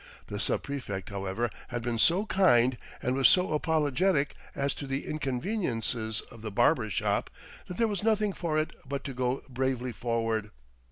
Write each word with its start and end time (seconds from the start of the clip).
The 0.25 0.39
sub 0.39 0.63
prefect, 0.63 1.09
however, 1.11 1.51
had 1.67 1.83
been 1.83 1.99
so 1.99 2.25
kind 2.25 2.79
and 3.03 3.13
was 3.13 3.29
so 3.29 3.53
apologetic 3.53 4.33
as 4.55 4.73
to 4.73 4.87
the 4.87 5.05
inconveniences 5.05 6.21
of 6.31 6.41
the 6.41 6.49
"barber 6.49 6.89
shop" 6.89 7.29
that 7.67 7.77
there 7.77 7.87
was 7.87 8.01
nothing 8.03 8.33
for 8.33 8.57
it 8.57 8.71
but 8.83 9.03
to 9.03 9.13
go 9.13 9.43
bravely 9.47 9.91
forward. 9.91 10.49